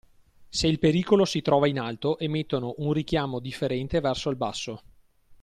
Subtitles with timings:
[0.49, 4.81] Se il pericolo si trova in alto emettono un richiamo differente verso il basso.